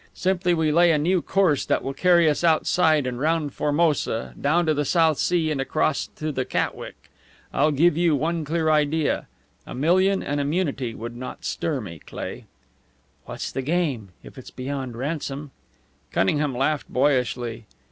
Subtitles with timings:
[0.15, 4.65] Simply we lay a new course that will carry us outside and round Formosa, down
[4.65, 7.11] to the South Sea and across to the Catwick.
[7.53, 9.27] I'll give you one clear idea.
[9.67, 12.45] A million and immunity would not stir me, Cleigh."
[13.25, 15.51] "What's the game if it's beyond ransom?"
[16.11, 17.67] Cunningham laughed boyishly.